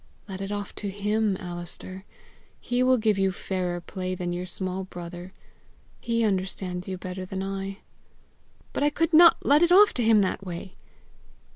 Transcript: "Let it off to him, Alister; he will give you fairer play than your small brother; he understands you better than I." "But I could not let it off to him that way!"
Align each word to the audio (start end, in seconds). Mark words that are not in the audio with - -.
"Let 0.27 0.41
it 0.41 0.51
off 0.51 0.73
to 0.77 0.89
him, 0.89 1.37
Alister; 1.37 2.05
he 2.59 2.81
will 2.81 2.97
give 2.97 3.19
you 3.19 3.31
fairer 3.31 3.79
play 3.79 4.15
than 4.15 4.33
your 4.33 4.47
small 4.47 4.83
brother; 4.83 5.31
he 5.99 6.23
understands 6.23 6.87
you 6.87 6.97
better 6.97 7.23
than 7.23 7.43
I." 7.43 7.81
"But 8.73 8.81
I 8.81 8.89
could 8.89 9.13
not 9.13 9.37
let 9.45 9.61
it 9.61 9.71
off 9.71 9.93
to 9.93 10.03
him 10.03 10.23
that 10.23 10.43
way!" 10.43 10.73